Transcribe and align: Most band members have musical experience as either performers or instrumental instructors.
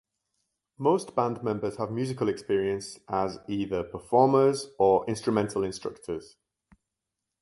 Most 0.79 1.15
band 1.15 1.43
members 1.43 1.77
have 1.77 1.91
musical 1.91 2.27
experience 2.27 2.97
as 3.07 3.37
either 3.47 3.83
performers 3.83 4.71
or 4.79 5.05
instrumental 5.07 5.63
instructors. 5.63 6.37